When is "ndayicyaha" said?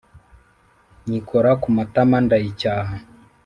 2.25-2.93